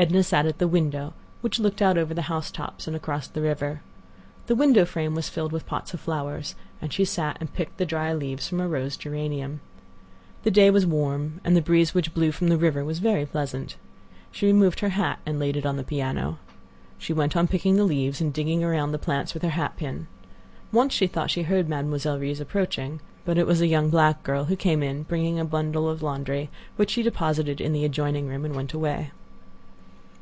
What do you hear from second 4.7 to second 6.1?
frame was filled with pots of